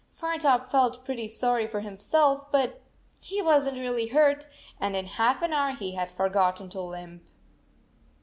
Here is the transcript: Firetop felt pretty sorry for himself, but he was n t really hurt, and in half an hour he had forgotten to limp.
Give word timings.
Firetop 0.09 0.67
felt 0.67 1.05
pretty 1.05 1.27
sorry 1.27 1.67
for 1.67 1.81
himself, 1.81 2.51
but 2.51 2.81
he 3.21 3.39
was 3.39 3.67
n 3.67 3.75
t 3.75 3.79
really 3.81 4.07
hurt, 4.07 4.47
and 4.79 4.95
in 4.95 5.05
half 5.05 5.43
an 5.43 5.53
hour 5.53 5.75
he 5.75 5.91
had 5.93 6.09
forgotten 6.09 6.69
to 6.71 6.81
limp. 6.81 7.21